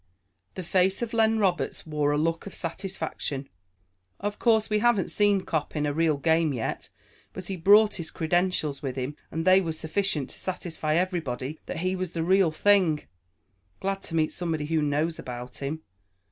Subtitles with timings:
[0.55, 3.47] The face of Len Roberts wore a look of satisfaction.
[4.19, 6.89] "Of course, we haven't seen Cop in a real game yet,
[7.33, 11.81] but he brought his credentials with him, and they were sufficient to satisfy everybody that
[11.81, 13.03] he was the real thing.
[13.79, 15.83] Glad to meet somebody who knows about him.